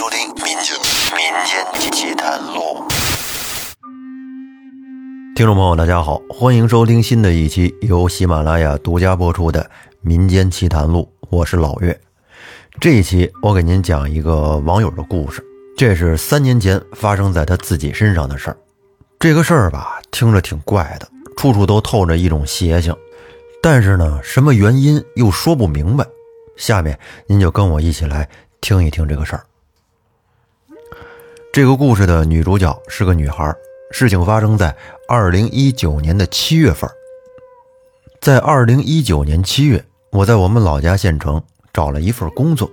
[0.00, 0.74] 收听《民间
[1.14, 2.82] 民间奇谈录》。
[5.36, 9.62] 听众朋友，大家好，欢迎收听新的一期由喜马拉雅独家播出的
[10.00, 12.00] 《民间奇谈录》，我是老岳。
[12.80, 15.44] 这一期我给您讲一个网友的故事，
[15.76, 18.56] 这是三年前发生在他自己身上的事儿。
[19.18, 21.06] 这个事儿吧，听着挺怪的，
[21.36, 22.96] 处处都透着一种邪性，
[23.62, 26.06] 但是呢，什么原因又说不明白。
[26.56, 28.26] 下面您就跟我一起来
[28.62, 29.44] 听一听这个事儿。
[31.52, 33.52] 这个故事的女主角是个女孩，
[33.90, 34.72] 事情发生在
[35.08, 36.88] 二零一九年的七月份。
[38.20, 41.42] 在二零一九年七月，我在我们老家县城
[41.72, 42.70] 找了一份工作，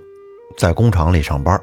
[0.56, 1.60] 在工厂里上班。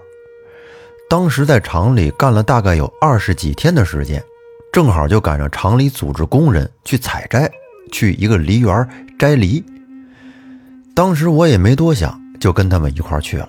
[1.10, 4.22] 当时在厂里干了大概有二十几天的时间。
[4.74, 7.50] 正好就赶上厂里组织工人去采摘，
[7.94, 8.86] 去一个梨园
[9.18, 9.64] 摘梨。
[10.94, 13.48] 当时我也没多想，就跟他们一块去了。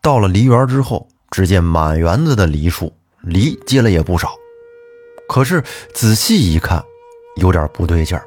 [0.00, 4.36] 到了梨园之后，只见满园子的梨树，梨结了也不少。
[5.28, 6.84] 可是仔细一看，
[7.36, 8.24] 有点不对劲儿，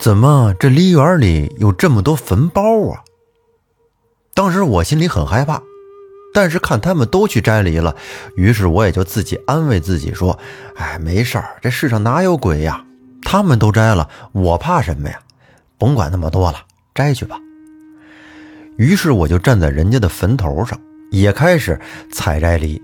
[0.00, 3.02] 怎么这梨园里有这么多坟包啊？
[4.32, 5.60] 当时我心里很害怕。
[6.34, 7.96] 但是看他们都去摘梨了，
[8.36, 10.38] 于是我也就自己安慰自己说
[10.76, 12.84] ：“哎，没事儿，这世上哪有鬼呀？
[13.22, 15.18] 他们都摘了，我怕什么呀？
[15.78, 16.58] 甭管那么多了，
[16.94, 17.38] 摘去吧。”
[18.76, 20.78] 于是我就站在人家的坟头上，
[21.10, 21.78] 也开始
[22.10, 22.80] 采摘梨。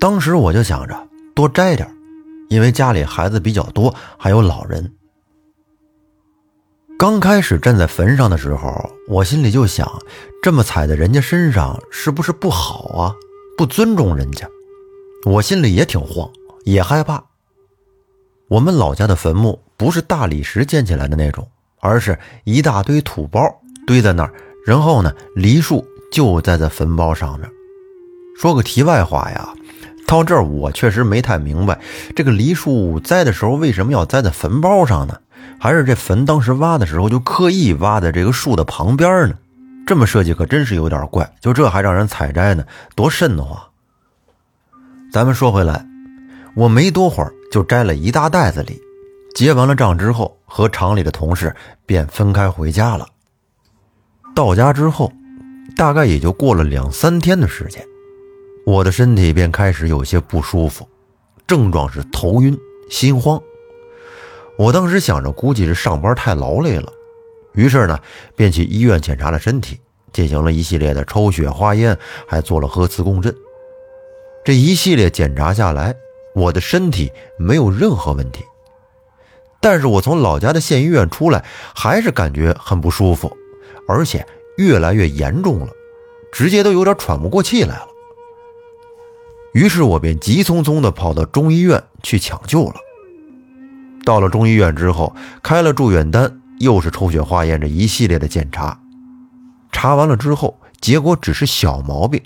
[0.00, 1.88] 当时我就想着多摘点，
[2.48, 4.92] 因为家里孩子比较多，还有老人。
[6.98, 9.90] 刚开始站在坟上的时候，我心里就想：
[10.42, 13.14] 这么踩在人家身上，是不是不好啊？
[13.56, 14.48] 不尊重人家。
[15.24, 16.30] 我心里也挺慌，
[16.64, 17.24] 也害怕。
[18.48, 21.48] 我们老家的坟墓不是大理石建起来的那种，
[21.80, 23.40] 而是一大堆土包
[23.86, 24.32] 堆在那儿，
[24.66, 27.50] 然后呢，梨树就栽在坟包上面。
[28.38, 29.48] 说个题外话呀，
[30.06, 31.80] 到这儿我确实没太明白，
[32.14, 35.18] 这个梨树栽的时候为什么要栽在坟包上呢？
[35.58, 39.34] 还是这坟当时挖的时候就刻意挖在这个树的旁边呢？
[39.88, 41.28] 这么设计可真是有点怪。
[41.40, 42.64] 就这还让人采摘呢，
[42.94, 43.60] 多瘆得慌。
[45.12, 45.84] 咱们说回来，
[46.54, 48.80] 我没多会儿就摘了一大袋子梨，
[49.34, 51.52] 结完了账之后，和厂里的同事
[51.84, 53.04] 便分开回家了。
[54.32, 55.12] 到家之后，
[55.76, 57.84] 大概也就过了两三天的时间，
[58.64, 60.88] 我的身体便开始有些不舒服，
[61.46, 62.56] 症状是头晕、
[62.90, 63.40] 心慌。
[64.56, 66.92] 我当时想着，估计是上班太劳累了，
[67.54, 67.98] 于是呢，
[68.36, 69.80] 便去医院检查了身体，
[70.12, 73.34] 进行了一系列的抽血化验，还做了核磁共振。
[74.44, 75.92] 这一系列检查下来，
[76.36, 78.44] 我的身体没有任何问题。
[79.60, 81.44] 但是我从老家的县医院出来，
[81.74, 83.34] 还是感觉很不舒服，
[83.88, 84.24] 而且
[84.56, 85.68] 越来越严重了，
[86.32, 87.88] 直接都有点喘不过气来了。
[89.52, 92.74] 于是我便急匆匆地跑到中医院去抢救了。
[94.04, 98.78] 到了中医院之后，开了住院单，又是抽血化验这一系列的检查。
[99.72, 102.22] 查完了之后，结果只是小毛病，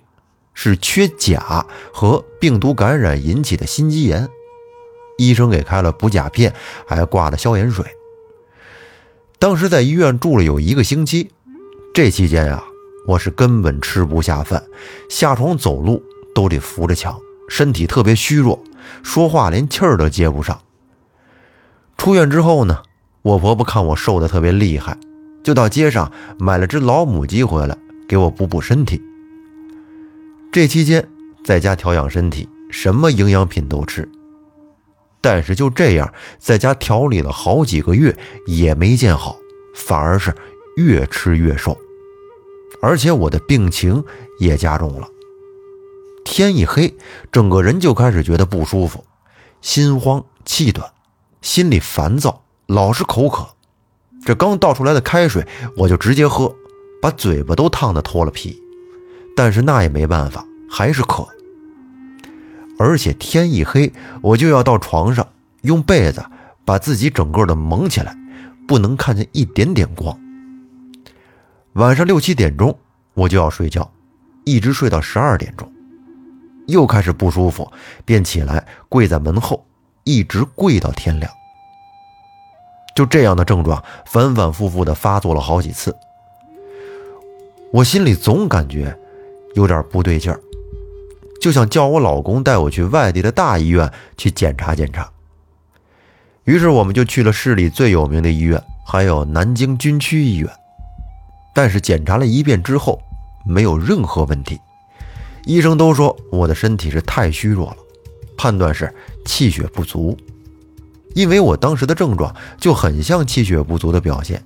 [0.55, 4.29] 是缺钾和病毒感染引起的心肌炎。
[5.19, 6.55] 医生给开了补钾片，
[6.87, 7.85] 还挂了消炎水。
[9.39, 11.31] 当时在医院住了有一个星期，
[11.99, 12.63] 这期间呀，
[13.09, 14.63] 我是根本吃不下饭，
[15.11, 16.01] 下床走路
[16.33, 18.63] 都得扶着墙，身体特别虚弱，
[19.03, 20.61] 说话连气儿都接不上。
[21.97, 22.85] 出院之后呢，
[23.23, 24.97] 我婆婆看我瘦的特别厉害，
[25.43, 27.77] 就到街上买了只老母鸡回来
[28.09, 29.03] 给我补补身体。
[30.53, 31.05] 这期间
[31.45, 34.09] 在家调养身体，什么营养品都吃，
[35.21, 38.17] 但是就这样在家调理了好几个月
[38.47, 39.37] 也没见好，
[39.75, 40.33] 反而是
[40.77, 41.77] 越吃越瘦，
[42.81, 44.05] 而且我的病情
[44.39, 45.09] 也加重了。
[46.25, 46.95] 天一黑，
[47.33, 49.05] 整个人就开始觉得不舒服，
[49.61, 50.91] 心慌气短。
[51.41, 53.47] 心里烦躁，老是口渴，
[54.25, 55.47] 这刚倒出来的开水
[55.77, 56.53] 我就直接喝，
[57.01, 58.61] 把嘴巴都烫得脱了皮。
[59.37, 61.27] 但是那也没办法，还是渴。
[62.77, 65.27] 而且天一黑，我就要到床上
[65.63, 66.25] 用被子
[66.65, 68.17] 把自己整个的蒙起来，
[68.67, 70.19] 不能看见一点点光。
[71.79, 72.77] 晚上六七点钟
[73.15, 73.89] 我就要睡觉，
[74.45, 75.71] 一直睡到十二点钟，
[76.67, 77.71] 又开始不舒服，
[78.05, 79.65] 便起来跪在门后。
[80.03, 81.31] 一直跪到天亮，
[82.97, 85.95] 就这样的症状反反复复的发作了好几次。
[87.73, 88.99] 我心里总感觉
[89.55, 90.41] 有点不对劲儿，
[91.41, 95.09] 就想叫我老公带我去外地的大医院去检查检查。
[96.45, 100.51] 于是我们就去了市里最有名的医院，还有南京军区医院。
[101.59, 103.03] 但是检查了一遍之后，
[103.45, 104.61] 没有任何问题，
[105.45, 107.77] 医生都说我的身体是太虚弱了，
[108.37, 108.95] 判断是
[109.25, 110.17] 气血不足。
[111.17, 114.41] 因为我当时的症状就很像气血不足的表现。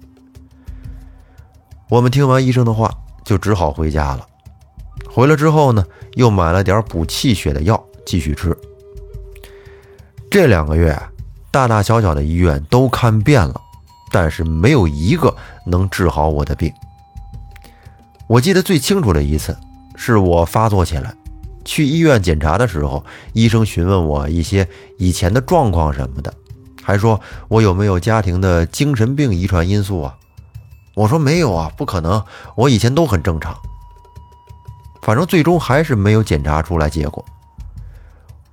[1.91, 2.91] 我们听完医生的话，
[3.27, 4.27] 就只好回家了。
[5.07, 5.85] 回来之后呢，
[6.15, 8.57] 又买了点补气血的药，继续吃。
[10.31, 10.99] 这两个月，
[11.51, 13.61] 大大小小的医院都看遍了，
[14.11, 15.37] 但是没有一个
[15.67, 16.73] 能治好我的病。
[18.33, 19.55] 我记得最清楚的一次，
[19.95, 21.15] 是我发作起来，
[21.67, 26.33] 去医院检查的时候，医生询问我一些以前的状况什么的，
[26.83, 30.17] 还说我有没有家庭的精神病遗传因素啊？
[30.95, 32.25] 我说没有啊，不可能，
[32.57, 33.55] 我以前都很正常。
[35.03, 37.23] 反正最终还是没有检查出来结果。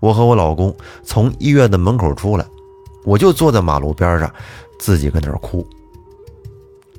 [0.01, 2.45] 我和我老公从医院的门口出来，
[3.05, 4.29] 我就坐在马路边上，
[4.77, 5.65] 自己跟那儿哭。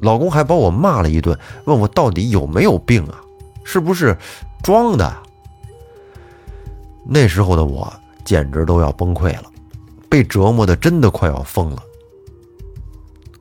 [0.00, 3.20] 老公还把我骂了一顿，问我到底有没有病啊？
[3.64, 4.16] 是不是
[4.62, 5.16] 装的？
[7.06, 7.92] 那时候的我
[8.24, 9.44] 简直都要崩溃了，
[10.08, 11.82] 被折磨的真的快要疯了。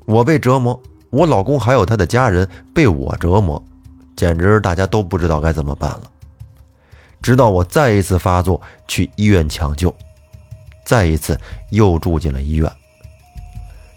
[0.06, 3.62] 我被折磨，我老公还有他的家人被我折磨。
[4.16, 6.02] 简直大家都不知道该怎么办了。
[7.22, 9.94] 直到我再一次发作，去医院抢救，
[10.84, 11.40] 再一次
[11.70, 12.70] 又住进了医院。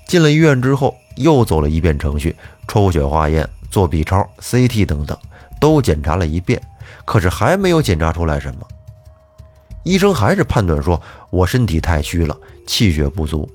[0.06, 2.34] 进了医院之后，又走了一遍程序，
[2.68, 5.16] 抽血化验、做 B 超、CT 等等，
[5.60, 6.60] 都检查了一遍，
[7.04, 8.66] 可是还没有检查出来什么。
[9.84, 11.00] 医生还是判断说
[11.30, 13.48] 我身体太虚了，气血不足。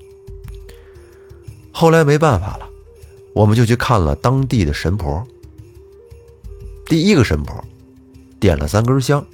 [1.72, 2.68] 后来没办法了，
[3.34, 5.26] 我们就去看了当地的神婆。
[6.86, 7.62] 第一个神婆
[8.40, 9.24] 点了三根香，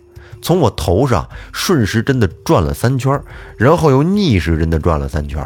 [0.43, 3.21] 从我头上顺时针的转了三圈，
[3.57, 5.45] 然后又逆时针的转了三圈。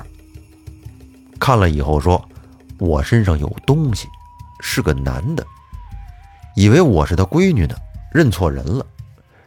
[1.39, 2.29] 看了以后说，
[2.79, 4.09] 我身上有东西，
[4.61, 5.47] 是个男的，
[6.55, 7.75] 以为我是他闺女呢，
[8.13, 8.87] 认错人了。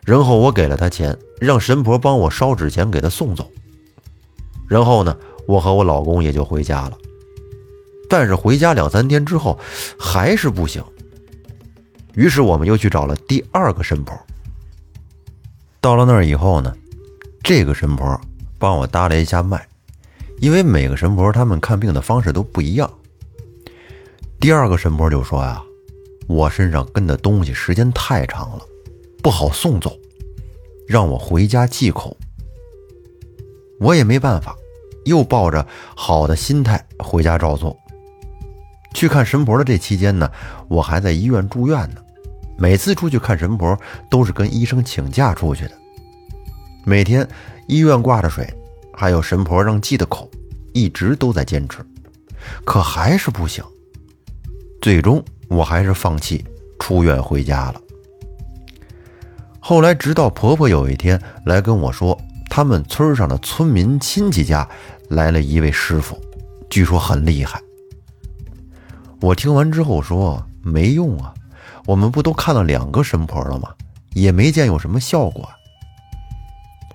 [0.03, 3.49] 然后我给了他钱，让神婆帮我烧纸钱给他送走。
[4.67, 5.15] 然后呢，
[5.47, 6.97] 我和我老公也就回家了。
[8.09, 9.57] 但是回家两三天之后，
[9.97, 10.83] 还是不行。
[12.15, 14.17] 于是我们又去找了第二个神婆。
[15.79, 16.75] 到了那儿以后呢，
[17.43, 18.19] 这个神婆
[18.59, 19.65] 帮我搭了一下脉，
[20.39, 22.91] 因为每个神婆他们看病的方式都不一样。
[24.41, 25.61] 第二个神婆就说呀，
[26.27, 28.65] 我身上跟的东西时间太长了，
[29.21, 29.95] 不好送走，
[30.87, 32.17] 让我回家忌口。
[33.79, 34.55] 我也没办法，
[35.05, 35.63] 又抱着
[35.95, 37.77] 好的心态回家照做。
[38.95, 40.27] 去看神婆的这期间呢，
[40.67, 42.01] 我还在医院住院呢。
[42.57, 43.77] 每次出去看神婆，
[44.09, 45.71] 都是跟医生请假出去的。
[46.83, 47.27] 每天
[47.67, 48.51] 医院挂着水，
[48.91, 50.27] 还有神婆让忌的口，
[50.73, 51.85] 一直都在坚持，
[52.65, 53.63] 可还是不行。
[54.81, 56.43] 最终我还是放弃
[56.79, 57.79] 出院回家了。
[59.59, 62.19] 后来直到婆婆有一天来跟我说，
[62.49, 64.67] 他们村上的村民亲戚家
[65.09, 66.19] 来了一位师傅，
[66.67, 67.61] 据说很厉害。
[69.21, 71.31] 我听完之后说没用啊，
[71.85, 73.69] 我们不都看了两个神婆了吗？
[74.13, 75.47] 也没见有什么效果。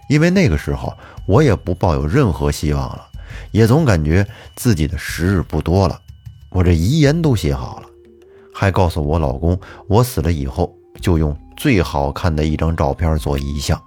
[0.09, 0.93] 因为那个时候
[1.27, 3.06] 我也不抱有任何希望了，
[3.53, 6.00] 也总感觉自己的时日不多了。
[6.56, 7.88] 我这遗言都写好了，
[8.55, 13.79] 还告诉我老公，我死了以后就用最好看的一张照片做遗像。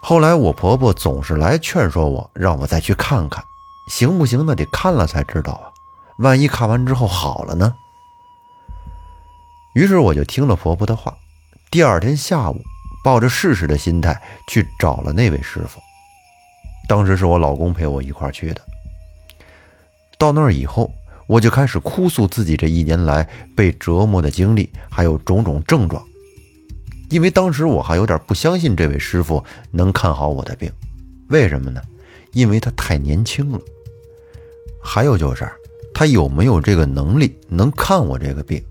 [0.00, 3.44] 后来我婆婆总是来劝说我，让我再去看看，
[3.88, 4.44] 行不行？
[4.44, 5.70] 那得看了才知道啊。
[6.18, 7.72] 万一看完之后好了呢？
[9.74, 11.16] 于是我就听了婆婆的话，
[11.70, 12.60] 第二天下午
[13.04, 15.80] 抱着试试的心态去找了那位师傅。
[16.88, 18.60] 当时是我老公陪我一块去的。
[20.18, 20.92] 到那儿以后，
[21.26, 26.02] 我就开始哭诉自己这一年来被折磨的经历，还有种种症状。
[27.10, 30.70] 因为当时我还有点不相信这位师傅能看好我的病，
[31.28, 31.80] 为什么呢？
[32.32, 33.60] 因为他太年轻了。
[34.82, 35.48] 还有就是。
[35.98, 38.62] 他有没有这个能力能看我这个病？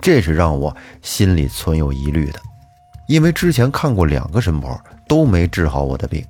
[0.00, 2.40] 这是让我心里存有疑虑的，
[3.08, 6.24] 因为之前看过两个神婆都没治好我的病。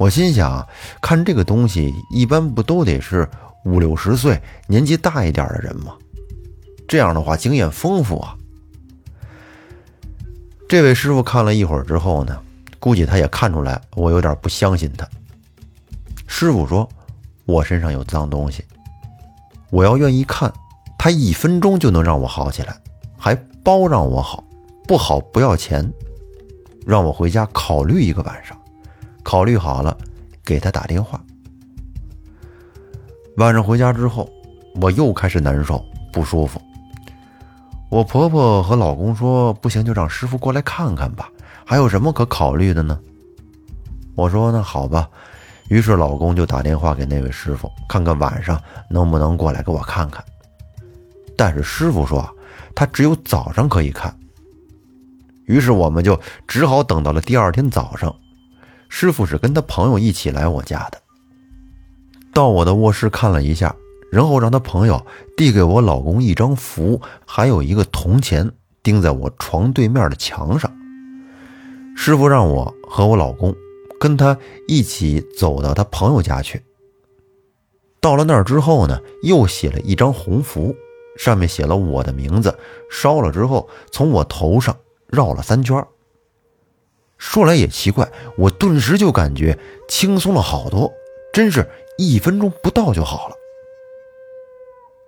[0.00, 0.66] 我心想，
[1.00, 3.28] 看这个东西一般不都得是
[3.64, 5.94] 五六十岁、年纪大一点的人嘛？
[6.88, 8.36] 这样的话经验丰富啊。
[10.68, 12.38] 这位师傅看了一会儿之后呢，
[12.78, 15.08] 估计他也看出来我有点不相信他。
[16.26, 16.88] 师傅说，
[17.44, 18.64] 我身上有脏东西。
[19.70, 20.52] 我要愿意看，
[20.98, 22.76] 他一分钟就能让我好起来，
[23.16, 24.42] 还包让我好，
[24.86, 25.90] 不好不要钱，
[26.86, 28.58] 让我回家考虑一个晚上，
[29.22, 29.96] 考虑好了
[30.44, 31.22] 给他打电话。
[33.36, 34.28] 晚上回家之后，
[34.80, 36.60] 我又开始难受不舒服，
[37.88, 41.30] 我婆婆和老公说：“不行，就让师傅过来看看吧，
[41.64, 43.00] 还有什么可考虑的呢？”
[44.14, 45.08] 我说：“那好吧。”
[45.68, 48.60] 于是老公就打电话给那位师傅，看看晚上
[48.90, 50.22] 能不能过来给我看看。
[51.34, 52.28] 但是师傅说
[52.74, 54.14] 他只有早上可以看。
[55.46, 58.14] 于是我们就只好等到了第二天早上。
[58.90, 61.00] 师傅是跟他朋友一起来我家的，
[62.32, 63.74] 到我的卧室看了一下。
[64.10, 65.06] 然后让他朋友
[65.38, 70.70] 递给我老公一张符，还有一个铜钱，钉在我床对面的墙上。
[71.96, 73.56] 师傅让我和我老公
[73.98, 74.36] 跟他
[74.68, 76.62] 一起走到他朋友家去。
[78.02, 80.76] 到了那儿之后呢，又写了一张红符，
[81.16, 82.54] 上面写了我的名字。
[82.90, 85.82] 烧了之后，从我头上绕了三圈。
[87.16, 89.58] 说来也奇怪，我顿时就感觉
[89.88, 90.92] 轻松了好多，
[91.32, 93.36] 真是一分钟不到就好了。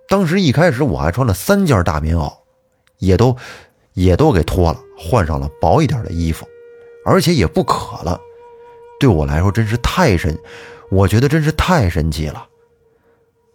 [0.07, 2.33] 当时一开始我还穿了三件大棉袄，
[2.99, 3.35] 也都
[3.93, 6.47] 也都给脱了，换上了薄一点的衣服，
[7.05, 8.19] 而且也不渴了。
[8.99, 10.37] 对我来说真是太神，
[10.89, 12.47] 我觉得真是太神奇了。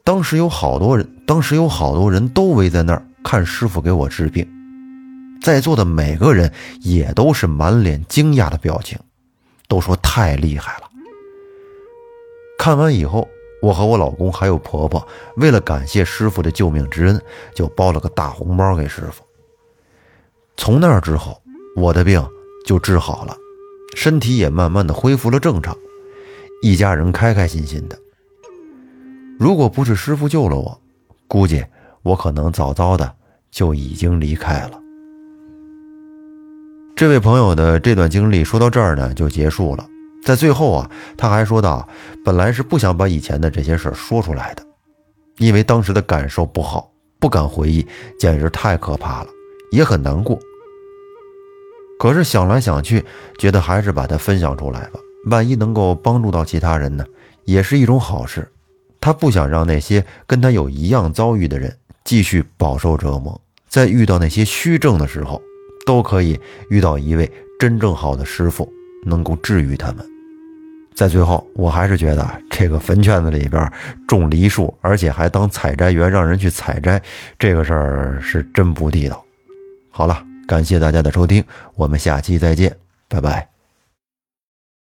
[0.03, 4.47] 当时有好多人，当时有好多人都围在那儿看师傅给我治病，
[5.41, 8.99] 在座的每个人也都是满脸惊讶的表情，
[9.69, 10.90] 都说太厉害了。
[12.61, 13.27] 看完以后。
[13.63, 17.21] 我和我老公还有婆婆，为了感谢师傅的救命之恩，
[17.55, 19.23] 就包了个大红包给师傅。
[20.57, 21.39] 从那儿之后，
[21.77, 22.27] 我的病
[22.65, 23.37] 就治好了，
[23.95, 25.77] 身体也慢慢的恢复了正常，
[26.63, 27.99] 一家人开开心心的。
[29.39, 30.81] 如果不是师傅救了我，
[31.29, 31.63] 估计
[32.01, 33.15] 我可能早早的
[33.51, 34.81] 就已经离开了。
[36.97, 39.87] 这位朋友的这段经历说到这儿呢，就结束了。
[40.25, 41.89] 在最后啊，他还说道
[42.25, 44.63] ：“本来是不想把以前的这些事说出来的，
[45.39, 47.87] 因为当时的感受不好，不敢回忆，
[48.19, 49.29] 简直太可怕了，
[49.73, 50.39] 也很难过。
[51.99, 53.05] 可是想来想去，
[53.39, 55.01] 觉得还是把它分享出来吧，
[55.31, 57.05] 万一能够帮助到其他人呢，
[57.45, 58.47] 也是一种好事。
[59.01, 61.75] 他不想让那些跟他有一样遭遇的人
[62.05, 65.41] 继续饱受折磨，在遇到那些虚症的时候，
[65.87, 68.71] 都可以遇到一位真正好的师傅。”
[69.05, 70.05] 能够治愈他们。
[70.95, 73.73] 在最后，我还是觉得这个坟圈子里边
[74.07, 77.01] 种梨树，而且还当采摘园让人去采摘，
[77.39, 79.25] 这个事儿是真不地道。
[79.91, 81.43] 好了，感谢大家的收听，
[81.75, 82.77] 我们下期再见，
[83.09, 83.50] 拜拜。